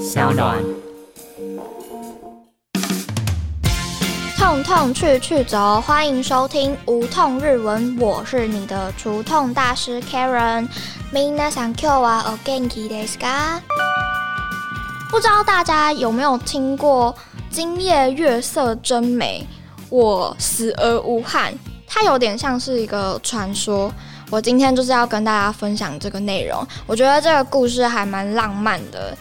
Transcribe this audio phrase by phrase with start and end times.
[0.00, 0.63] 小暖。
[4.37, 10.67] 痛痛去去走，欢迎收听无痛日文，我是你的除痛大师 Karen。
[11.11, 13.59] 皆さん今日はお元気ですか？
[15.09, 17.15] 不知道大家有没有听过“
[17.49, 19.47] 今夜月色真美，
[19.89, 21.55] 我死而无憾”？
[21.87, 23.91] 它有点像是一个传说。
[24.29, 26.63] 我今天就是要跟大家分享这个内容。
[26.85, 29.17] 我觉得这个故事还蛮浪漫的。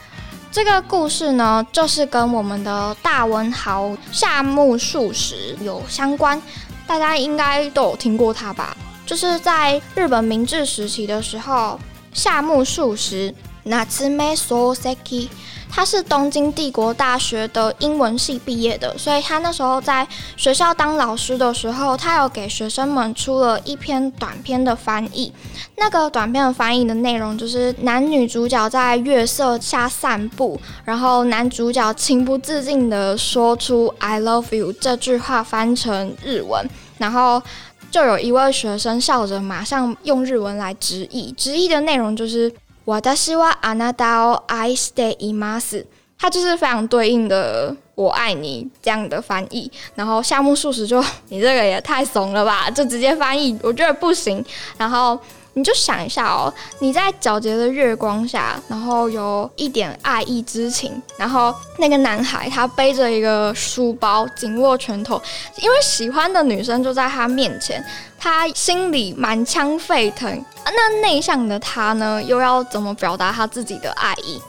[0.52, 6.42] 这个故事呢，就是跟我们的大文豪夏目漱石有相关，
[6.88, 8.76] 大家应该都有听过他吧？
[9.06, 11.78] 就是在日本明治时期的时候，
[12.12, 13.32] 夏目漱石
[13.64, 15.28] （Natsume Soseki）。
[15.72, 20.06] 他是东京帝国大学的英文系毕业的，所以他那时候在
[20.36, 25.32] 学校当老师的时候，他有给学生们出了一篇短篇的翻译。
[25.76, 37.42] 那个短片的翻译的内容就是男女主角在月色下散步，然后男主角情不自禁的说出 “I love you” 这句话，翻成日文，然后
[37.90, 42.52] 就有一位学生笑着马上用日文来直译，直译的内容就是。
[42.89, 45.85] 我的希望あなたを愛しています。
[46.17, 49.71] 它就是非常对应的“我爱你”这样的翻译。
[49.95, 54.43] 然后夏目漱石就 你这个也太怂了吧，就直接翻译，我觉得不行。
[54.77, 55.19] 然后。
[55.54, 65.20] 你就想一下哦，你在皎洁的月光下，然后有一点爱意之情，然后那个男孩他背着一个书包，紧握拳头，
[65.56, 67.84] 因为喜欢的女生就在他面前，
[68.18, 70.44] 他心里满腔沸腾。
[70.64, 74.40] 那内向的他呢，又要怎么表达他自己的爱意？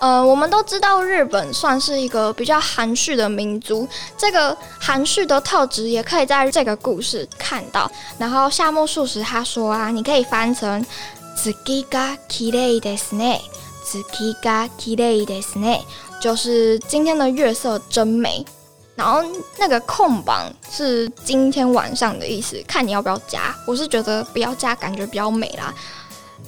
[0.00, 7.90] 呃，我们都知道日本算是一个比较含蓄的民族，这个含蓄的特质也可以在这个故事看到。
[8.18, 10.84] 然后夏目漱石他说啊，你可以翻成“
[11.36, 13.40] 月が綺麗ですね”，“
[13.86, 15.80] 月が綺麗ですね”，
[16.20, 18.44] 就是今天的月色真美。
[18.96, 19.22] 然后
[19.58, 23.54] 那个空榜是今天晚上的意思，看你要不要加。
[23.66, 25.72] 我是觉得不要加，感觉比较美啦。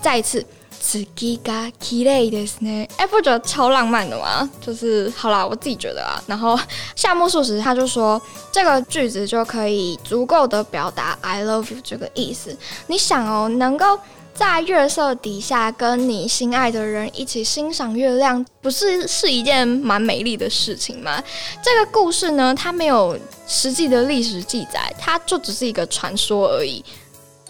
[0.03, 0.45] 再一次。
[0.81, 4.49] 月が綺麗ですね，哎，不觉得超浪漫的吗？
[4.61, 6.23] 就是好啦，我自己觉得啊。
[6.27, 6.59] 然后
[6.95, 8.21] 夏目漱石他就说，
[8.53, 12.57] 这个句子就可以足够的表达 I love you 这个意思。
[12.87, 13.99] 你想哦，能够
[14.33, 21.21] 在月色底下跟你心爱的人一起欣赏月亮，不是是一件蛮美丽的事情吗？
[21.63, 26.85] 这个故事呢，它没有实际的历史记载，它就只是一个传说而已。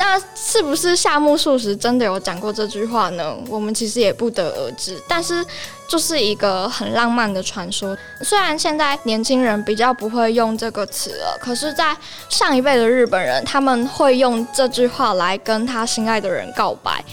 [0.04, 3.38] 那是不是夏目漱石真的有讲过这句话呢？
[3.48, 5.00] 我们其实也不得而知。
[5.08, 5.46] 但是
[5.88, 7.96] 就是一个很浪漫的传说。
[8.22, 11.96] 虽然现在年轻人比较不会用这个词了，可是，在
[12.30, 17.04] 上一辈的日本人，他们会用这句话来跟他心爱的人告白。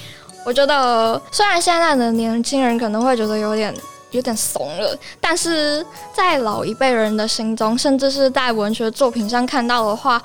[0.47, 3.75] 我觉得，虽然现在的年轻人可能会觉得有点
[4.13, 5.85] 有点怂了，但是
[6.15, 10.23] 在老一辈人的心中，甚至是在文学作品上看到的话。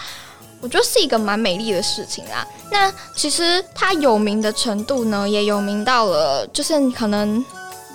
[0.64, 2.48] 我觉得是一个蛮美丽的事情啊。
[2.72, 7.46] 那其实它有名的程度呢，也有名到了，就是可能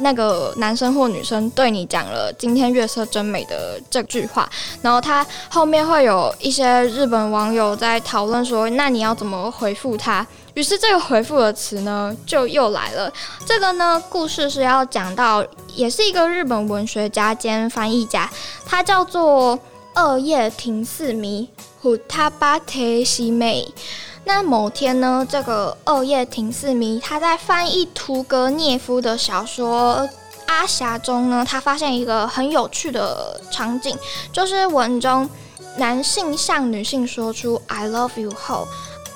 [0.00, 4.48] 那个男生或女生对你讲了“今天月色真美”的这句话，
[4.82, 10.24] 然后他后面会有一些日本网友在讨论说，那你要怎么回复他？
[10.54, 13.12] 于是这个回复的词呢，就又来了。
[13.46, 18.30] 这个呢，故事是要讲到，也是一个日本文学家兼翻译家，
[18.66, 19.58] 他叫做
[20.00, 21.48] 二叶亭四迷。
[21.82, 23.74] 虎他巴提西美。
[24.22, 29.96] 那某天呢，这个二叶亭四迷他在翻译屠格涅夫的小说
[30.46, 33.96] 《阿霞》中呢，他发现一个很有趣的场景，
[34.32, 35.28] 就是文中
[35.76, 38.68] 男性向女性说出 “I love you” 后，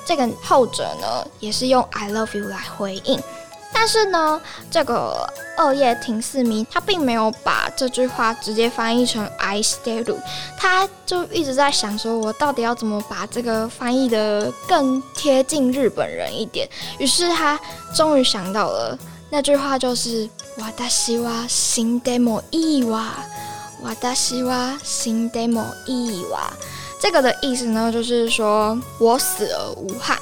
[0.05, 3.17] 这个后者呢，也是用 “I love you” 来回应。
[3.72, 4.40] 但是呢，
[4.70, 10.18] 这个二叶亭四迷他并没有把这句话直接翻译成 I stay you，
[10.56, 16.68] 他就一直在想说，我到底要怎么把这个翻译的更贴近日本人一点。
[16.98, 17.60] 于是他
[17.94, 18.98] 终于想到了
[19.30, 20.28] 那句话，就是
[20.58, 23.10] わたしは死んでもいいわ，
[23.84, 26.52] わたしは死んでもいいわ。
[27.00, 30.18] 这个的意思呢，就是说我死而无憾。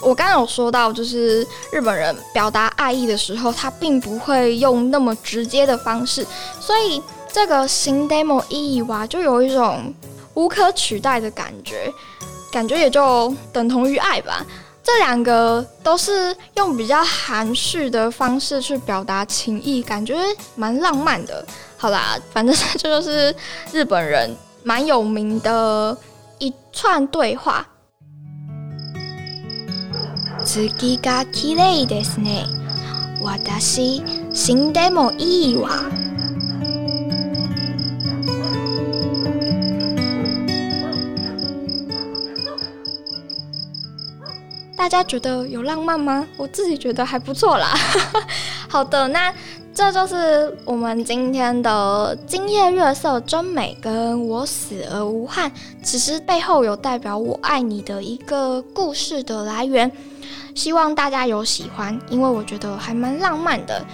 [0.00, 6.26] 我刚刚有说到，就是日本人表达爱意的时候，他并不会用那么直接的方式，
[6.60, 7.02] 所以
[7.32, 9.94] 这个新 demo 意义哇，就有一种
[10.34, 11.90] 无可取代的感觉，
[12.52, 14.44] 感觉也就等同于爱吧。
[14.82, 20.14] 这两个都是用比较含蓄的方式去表达情意，感觉
[20.54, 21.42] 蛮浪漫的。
[21.78, 23.34] 好啦，反正这就是
[23.72, 25.96] 日本人蛮有名的
[26.38, 27.66] 一串对话。
[30.44, 32.44] 月が綺麗ですね。
[33.22, 34.02] 私
[34.32, 35.70] 死んでもいいわ。
[44.76, 46.26] 大家觉得有浪漫吗？
[46.36, 47.74] 我自己觉得还不错啦。
[48.68, 49.32] 好的，那
[49.72, 55.50] 这就是我们今天的《今夜月色真美》跟我死而无憾，
[55.82, 59.90] 其实背后有代表我爱你的一个故事的来源。
[60.54, 63.84] 希望大家有喜欢，因为我觉得还蛮浪漫的。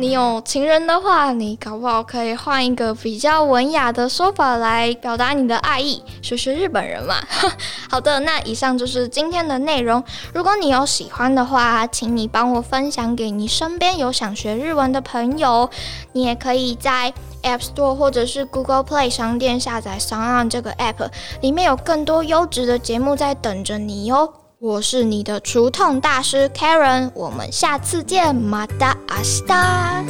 [0.00, 7.16] 你有情人的话，你搞不好可以换一个比较文雅的说法来表达你的爱意，学学日本人嘛。
[7.90, 10.00] 好的，那以上就是今天的内容。
[10.32, 15.68] 如果你有喜欢的话，请你帮我分享给你身边有想学日文的朋友。
[16.12, 17.12] 你也可以在
[17.42, 24.32] App Store 或者是 Google Play 商店下载 s o n 这个 App，里面有更多优质的节目在等着你哟。
[24.60, 30.02] 我是你的除痛大师 Karen，我们下次见，马达阿斯达。